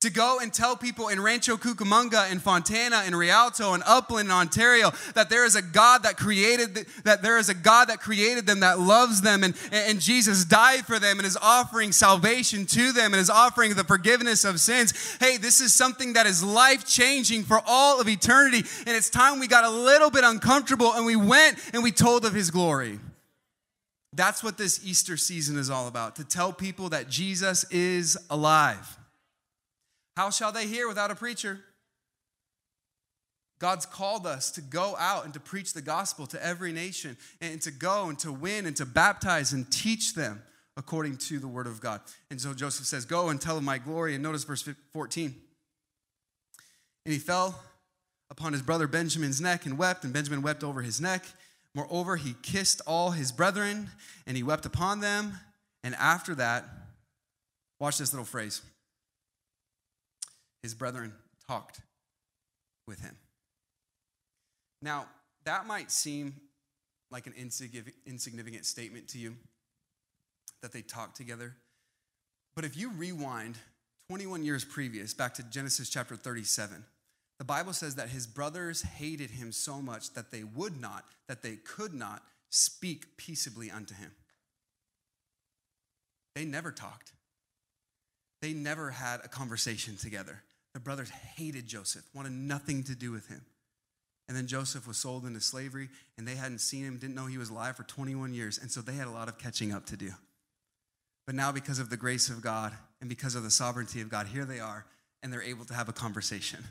[0.00, 4.32] To go and tell people in Rancho Cucamonga and Fontana and Rialto and Upland and
[4.32, 8.46] Ontario that there is a God that created that there is a God that created
[8.46, 12.92] them that loves them and, and Jesus died for them and is offering salvation to
[12.92, 15.16] them and is offering the forgiveness of sins.
[15.18, 18.58] Hey, this is something that is life changing for all of eternity.
[18.86, 22.24] And it's time we got a little bit uncomfortable and we went and we told
[22.24, 23.00] of his glory.
[24.12, 28.97] That's what this Easter season is all about to tell people that Jesus is alive.
[30.18, 31.60] How shall they hear without a preacher?
[33.60, 37.62] God's called us to go out and to preach the gospel to every nation and
[37.62, 40.42] to go and to win and to baptize and teach them
[40.76, 42.00] according to the word of God.
[42.32, 44.14] And so Joseph says, Go and tell of my glory.
[44.14, 45.36] And notice verse 14.
[47.06, 47.62] And he fell
[48.28, 51.26] upon his brother Benjamin's neck and wept, and Benjamin wept over his neck.
[51.76, 53.90] Moreover, he kissed all his brethren
[54.26, 55.34] and he wept upon them.
[55.84, 56.64] And after that,
[57.78, 58.62] watch this little phrase
[60.62, 61.12] his brethren
[61.46, 61.80] talked
[62.86, 63.16] with him.
[64.82, 65.06] Now,
[65.44, 66.34] that might seem
[67.10, 67.34] like an
[68.06, 69.36] insignificant statement to you
[70.62, 71.56] that they talked together.
[72.54, 73.56] But if you rewind
[74.08, 76.84] 21 years previous, back to Genesis chapter 37,
[77.38, 81.42] the Bible says that his brothers hated him so much that they would not, that
[81.42, 84.10] they could not speak peaceably unto him.
[86.34, 87.12] They never talked,
[88.42, 90.42] they never had a conversation together.
[90.74, 93.42] The brothers hated Joseph, wanted nothing to do with him.
[94.28, 95.88] And then Joseph was sold into slavery,
[96.18, 98.58] and they hadn't seen him, didn't know he was alive for 21 years.
[98.58, 100.10] And so they had a lot of catching up to do.
[101.26, 104.26] But now, because of the grace of God and because of the sovereignty of God,
[104.26, 104.86] here they are,
[105.22, 106.62] and they're able to have a conversation.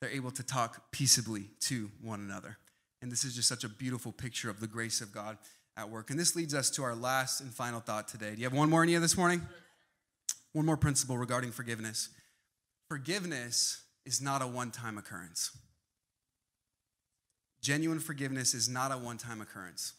[0.00, 2.58] They're able to talk peaceably to one another.
[3.00, 5.38] And this is just such a beautiful picture of the grace of God
[5.76, 6.10] at work.
[6.10, 8.34] And this leads us to our last and final thought today.
[8.34, 9.42] Do you have one more in you this morning?
[10.52, 12.10] One more principle regarding forgiveness.
[12.88, 15.56] Forgiveness is not a one time occurrence.
[17.60, 19.94] Genuine forgiveness is not a one time occurrence.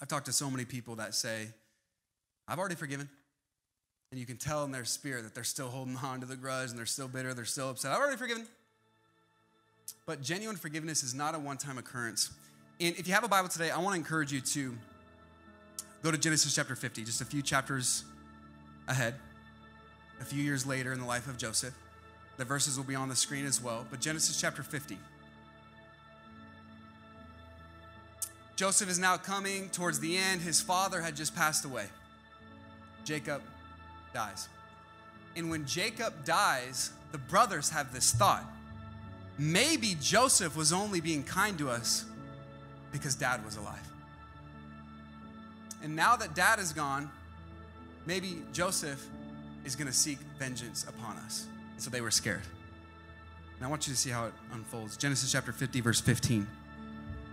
[0.00, 1.48] I've talked to so many people that say,
[2.48, 3.08] I've already forgiven.
[4.10, 6.70] And you can tell in their spirit that they're still holding on to the grudge
[6.70, 7.92] and they're still bitter, they're still upset.
[7.92, 8.46] I've already forgiven.
[10.04, 12.30] But genuine forgiveness is not a one time occurrence.
[12.80, 14.76] And if you have a Bible today, I want to encourage you to
[16.02, 18.04] go to Genesis chapter 50, just a few chapters
[18.88, 19.14] ahead
[20.22, 21.74] a few years later in the life of Joseph.
[22.36, 23.84] The verses will be on the screen as well.
[23.90, 24.96] But Genesis chapter 50.
[28.54, 30.40] Joseph is now coming towards the end.
[30.40, 31.86] His father had just passed away.
[33.04, 33.42] Jacob
[34.14, 34.48] dies.
[35.34, 38.44] And when Jacob dies, the brothers have this thought
[39.38, 42.04] maybe Joseph was only being kind to us
[42.92, 43.88] because dad was alive.
[45.82, 47.10] And now that dad is gone,
[48.06, 49.04] maybe Joseph
[49.64, 51.46] is going to seek vengeance upon us.
[51.78, 52.42] So they were scared.
[53.56, 54.96] And I want you to see how it unfolds.
[54.96, 56.46] Genesis chapter 50, verse 15.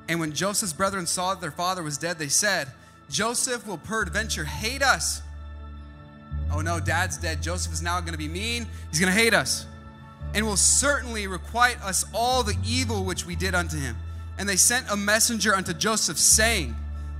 [0.08, 2.68] And when Joseph's brethren saw that their father was dead, they said,
[3.10, 5.22] Joseph will peradventure hate us.
[6.52, 7.42] Oh no, dad's dead.
[7.42, 8.68] Joseph is now going to be mean.
[8.90, 9.66] He's going to hate us
[10.34, 13.96] and will certainly requite us all the evil which we did unto him.
[14.38, 16.76] And they sent a messenger unto Joseph, saying,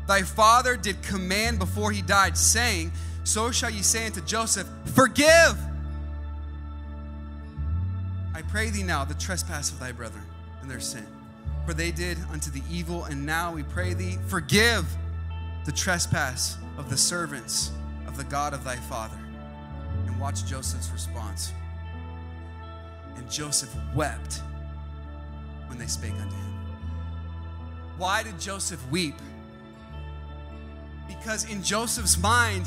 [0.08, 2.92] Thy father did command before he died, saying,
[3.30, 5.56] so shall ye say unto Joseph, Forgive!
[8.34, 10.24] I pray thee now the trespass of thy brethren
[10.64, 11.06] and their sin.
[11.68, 14.88] For they did unto the evil, and now we pray thee, forgive
[15.66, 17.72] the trespass of the servants
[18.08, 19.20] of the God of thy father.
[20.08, 21.54] And watch Joseph's response.
[23.16, 24.42] And Joseph wept
[25.68, 26.54] when they spake unto him.
[28.00, 29.16] Why did Joseph weep?
[31.08, 32.66] Because in Joseph's mind,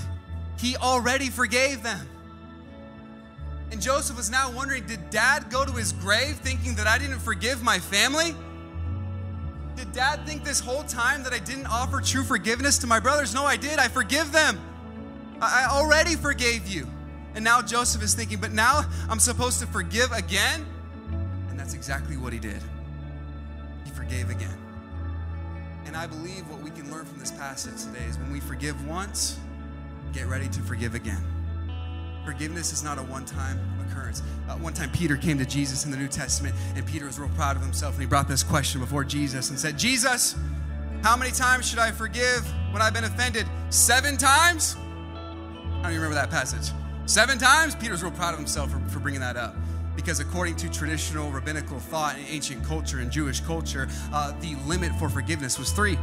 [0.58, 2.08] he already forgave them.
[3.70, 7.20] And Joseph was now wondering did dad go to his grave thinking that I didn't
[7.20, 8.34] forgive my family?
[9.76, 13.34] Did dad think this whole time that I didn't offer true forgiveness to my brothers?
[13.34, 13.78] No, I did.
[13.78, 14.60] I forgive them.
[15.40, 16.86] I already forgave you.
[17.34, 20.66] And now Joseph is thinking, but now I'm supposed to forgive again?
[21.48, 22.60] And that's exactly what he did.
[23.84, 24.56] He forgave again.
[25.86, 28.86] And I believe what we can learn from this passage today is when we forgive
[28.86, 29.38] once,
[30.12, 31.22] get ready to forgive again.
[32.24, 33.58] Forgiveness is not a one time
[33.92, 34.22] occurrence.
[34.48, 37.30] Uh, one time, Peter came to Jesus in the New Testament, and Peter was real
[37.30, 40.36] proud of himself, and he brought this question before Jesus and said, Jesus,
[41.02, 43.46] how many times should I forgive when I've been offended?
[43.70, 44.76] Seven times?
[44.76, 46.72] I don't even remember that passage.
[47.06, 47.74] Seven times?
[47.74, 49.56] Peter's real proud of himself for, for bringing that up.
[49.96, 54.92] Because according to traditional rabbinical thought in ancient culture and Jewish culture, uh, the limit
[54.98, 55.98] for forgiveness was three.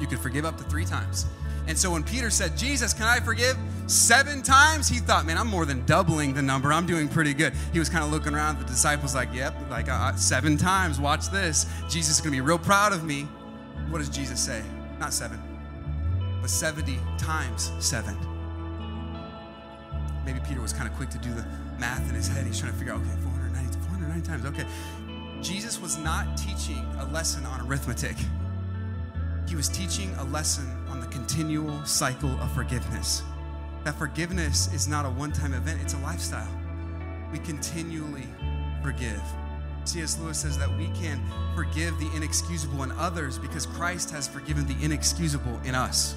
[0.00, 1.26] You could forgive up to three times.
[1.68, 3.56] And so when Peter said, Jesus, can I forgive
[3.86, 4.88] seven times?
[4.88, 6.72] He thought, man, I'm more than doubling the number.
[6.72, 7.52] I'm doing pretty good.
[7.74, 8.58] He was kind of looking around.
[8.58, 10.98] The disciples, like, yep, like uh, seven times.
[10.98, 11.66] Watch this.
[11.90, 13.28] Jesus is going to be real proud of me.
[13.90, 14.62] What does Jesus say?
[14.98, 15.40] Not seven,
[16.40, 18.16] but 70 times seven.
[20.24, 21.44] Maybe Peter was kind of quick to do the
[21.78, 22.46] math in his head.
[22.46, 24.44] He's trying to figure out, okay, 490, 490 times.
[24.46, 24.66] Okay.
[25.42, 28.16] Jesus was not teaching a lesson on arithmetic.
[29.48, 33.22] He was teaching a lesson on the continual cycle of forgiveness.
[33.84, 36.54] That forgiveness is not a one time event, it's a lifestyle.
[37.32, 38.28] We continually
[38.82, 39.22] forgive.
[39.84, 40.18] C.S.
[40.18, 41.18] Lewis says that we can
[41.54, 46.14] forgive the inexcusable in others because Christ has forgiven the inexcusable in us.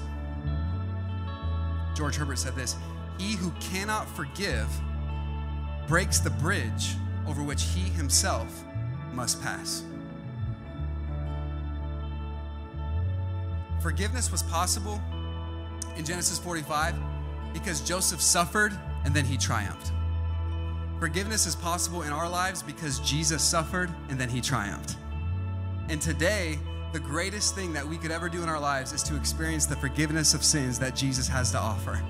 [1.94, 2.76] George Herbert said this
[3.16, 4.68] He who cannot forgive
[5.88, 8.62] breaks the bridge over which he himself
[9.14, 9.84] must pass.
[13.82, 15.00] Forgiveness was possible
[15.96, 16.94] in Genesis 45
[17.52, 18.72] because Joseph suffered
[19.04, 19.90] and then he triumphed.
[21.00, 24.96] Forgiveness is possible in our lives because Jesus suffered and then he triumphed.
[25.88, 26.60] And today,
[26.92, 29.74] the greatest thing that we could ever do in our lives is to experience the
[29.74, 32.00] forgiveness of sins that Jesus has to offer.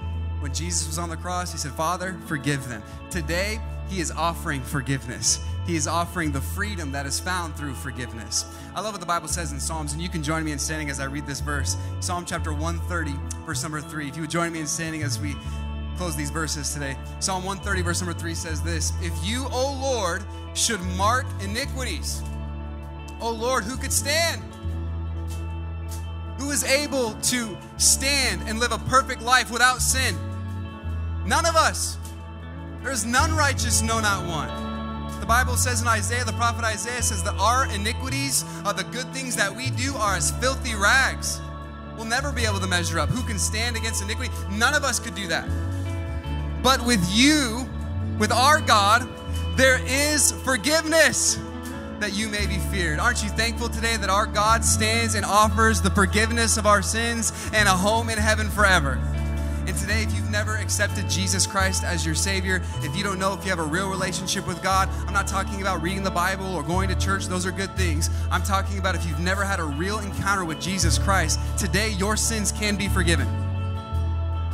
[0.43, 2.83] When Jesus was on the cross, he said, Father, forgive them.
[3.11, 5.39] Today, he is offering forgiveness.
[5.69, 8.45] He is offering the freedom that is found through forgiveness.
[8.75, 10.91] I love what the Bible says in Psalms, and you can join me in standing
[10.91, 11.77] as I read this verse.
[12.01, 13.13] Psalm chapter 130,
[13.47, 14.09] verse number 3.
[14.09, 15.37] If you would join me in standing as we
[15.97, 16.97] close these verses today.
[17.21, 20.25] Psalm 130, verse number 3 says this If you, O Lord,
[20.55, 22.21] should mark iniquities,
[23.21, 24.43] O Lord, who could stand?
[26.41, 30.17] Who is able to stand and live a perfect life without sin?
[31.27, 31.99] None of us.
[32.83, 35.21] There is none righteous, no, not one.
[35.21, 39.07] The Bible says in Isaiah, the prophet Isaiah says that our iniquities are the good
[39.15, 41.41] things that we do are as filthy rags.
[41.97, 43.09] We'll never be able to measure up.
[43.09, 44.35] Who can stand against iniquity?
[44.51, 45.49] None of us could do that.
[46.63, 47.69] But with you,
[48.19, 49.09] with our God,
[49.57, 51.39] there is forgiveness
[52.01, 52.99] that you may be feared.
[52.99, 57.33] Aren't you thankful today that our God stands and offers the forgiveness of our sins
[57.55, 59.01] and a home in heaven forever?
[59.67, 63.33] And today, if you've never accepted Jesus Christ as your Savior, if you don't know
[63.33, 66.55] if you have a real relationship with God, I'm not talking about reading the Bible
[66.55, 68.11] or going to church, those are good things.
[68.31, 72.17] I'm talking about if you've never had a real encounter with Jesus Christ, today your
[72.17, 73.42] sins can be forgiven.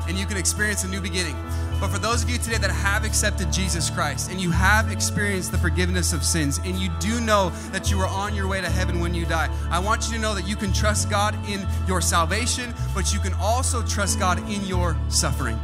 [0.08, 1.36] And you can experience a new beginning.
[1.80, 5.52] But for those of you today that have accepted Jesus Christ and you have experienced
[5.52, 8.68] the forgiveness of sins and you do know that you are on your way to
[8.68, 11.64] heaven when you die, I want you to know that you can trust God in
[11.86, 15.58] your salvation, but you can also trust God in your suffering.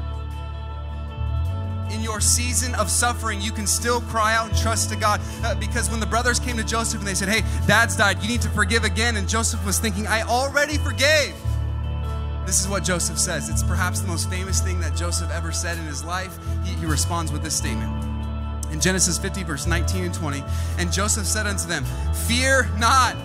[1.91, 5.21] In your season of suffering, you can still cry out and trust to God.
[5.43, 8.29] Uh, because when the brothers came to Joseph and they said, Hey, dad's died, you
[8.29, 9.17] need to forgive again.
[9.17, 11.35] And Joseph was thinking, I already forgave.
[12.47, 13.49] This is what Joseph says.
[13.49, 16.37] It's perhaps the most famous thing that Joseph ever said in his life.
[16.65, 17.91] He, he, responds with this statement
[18.71, 20.43] in Genesis 50, verse 19 and 20.
[20.79, 21.85] And Joseph said unto them,
[22.27, 23.17] Fear not,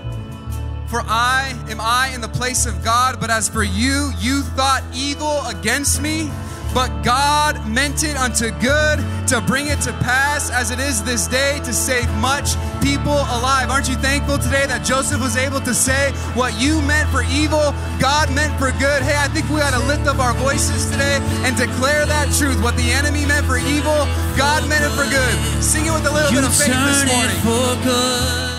[0.87, 4.83] for I am I in the place of God, but as for you, you thought
[4.93, 6.31] evil against me
[6.73, 11.27] but God meant it unto good to bring it to pass as it is this
[11.27, 13.69] day to save much people alive.
[13.69, 17.73] Aren't you thankful today that Joseph was able to say what you meant for evil,
[17.99, 19.01] God meant for good?
[19.01, 22.61] Hey, I think we ought to lift up our voices today and declare that truth.
[22.61, 24.05] What the enemy meant for evil,
[24.37, 25.63] God meant it for good.
[25.63, 28.58] Sing it with a little you bit of faith this morning.